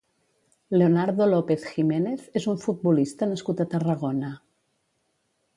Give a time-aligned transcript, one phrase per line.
[0.81, 4.33] Leonardo López Jiménez és un futbolista nascut a Tarragona.